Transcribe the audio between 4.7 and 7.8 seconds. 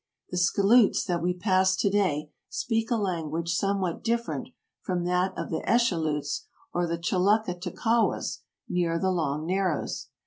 from that of the Echeloots or Chilluckit